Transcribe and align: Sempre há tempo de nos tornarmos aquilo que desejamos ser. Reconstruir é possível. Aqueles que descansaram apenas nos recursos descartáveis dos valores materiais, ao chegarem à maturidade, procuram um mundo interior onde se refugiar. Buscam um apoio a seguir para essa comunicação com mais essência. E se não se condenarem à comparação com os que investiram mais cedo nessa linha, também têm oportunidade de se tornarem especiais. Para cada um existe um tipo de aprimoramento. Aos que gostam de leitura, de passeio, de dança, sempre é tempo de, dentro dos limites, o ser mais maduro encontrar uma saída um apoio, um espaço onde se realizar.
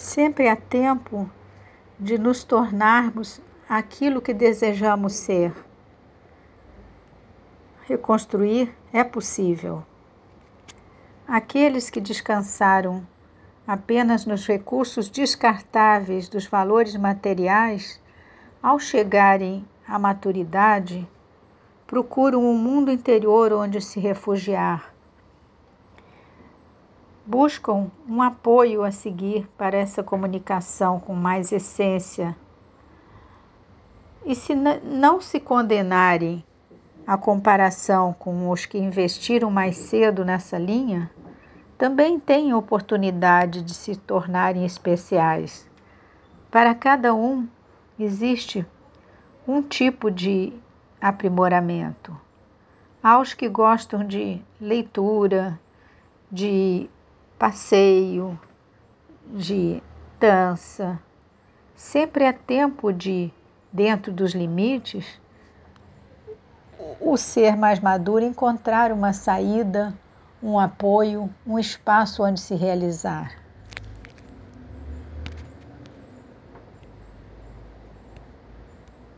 Sempre 0.00 0.48
há 0.48 0.56
tempo 0.56 1.30
de 1.98 2.16
nos 2.16 2.42
tornarmos 2.42 3.38
aquilo 3.68 4.22
que 4.22 4.32
desejamos 4.32 5.12
ser. 5.12 5.52
Reconstruir 7.86 8.74
é 8.94 9.04
possível. 9.04 9.84
Aqueles 11.28 11.90
que 11.90 12.00
descansaram 12.00 13.06
apenas 13.66 14.24
nos 14.24 14.46
recursos 14.46 15.10
descartáveis 15.10 16.30
dos 16.30 16.46
valores 16.46 16.96
materiais, 16.96 18.00
ao 18.62 18.78
chegarem 18.78 19.68
à 19.86 19.98
maturidade, 19.98 21.06
procuram 21.86 22.42
um 22.42 22.56
mundo 22.56 22.90
interior 22.90 23.52
onde 23.52 23.82
se 23.82 24.00
refugiar. 24.00 24.94
Buscam 27.30 27.92
um 28.08 28.20
apoio 28.20 28.82
a 28.82 28.90
seguir 28.90 29.48
para 29.56 29.76
essa 29.76 30.02
comunicação 30.02 30.98
com 30.98 31.14
mais 31.14 31.52
essência. 31.52 32.36
E 34.26 34.34
se 34.34 34.52
não 34.52 35.20
se 35.20 35.38
condenarem 35.38 36.44
à 37.06 37.16
comparação 37.16 38.12
com 38.12 38.50
os 38.50 38.66
que 38.66 38.78
investiram 38.78 39.48
mais 39.48 39.76
cedo 39.76 40.24
nessa 40.24 40.58
linha, 40.58 41.08
também 41.78 42.18
têm 42.18 42.52
oportunidade 42.52 43.62
de 43.62 43.74
se 43.74 43.94
tornarem 43.94 44.66
especiais. 44.66 45.70
Para 46.50 46.74
cada 46.74 47.14
um 47.14 47.46
existe 47.96 48.66
um 49.46 49.62
tipo 49.62 50.10
de 50.10 50.52
aprimoramento. 51.00 52.12
Aos 53.00 53.34
que 53.34 53.48
gostam 53.48 54.04
de 54.04 54.42
leitura, 54.60 55.56
de 56.28 56.90
passeio, 57.40 58.38
de 59.34 59.82
dança, 60.20 61.00
sempre 61.74 62.24
é 62.24 62.32
tempo 62.32 62.92
de, 62.92 63.32
dentro 63.72 64.12
dos 64.12 64.32
limites, 64.34 65.18
o 67.00 67.16
ser 67.16 67.56
mais 67.56 67.80
maduro 67.80 68.24
encontrar 68.24 68.92
uma 68.92 69.14
saída 69.14 69.92
um 70.42 70.58
apoio, 70.58 71.28
um 71.46 71.58
espaço 71.58 72.22
onde 72.22 72.40
se 72.40 72.54
realizar. 72.54 73.32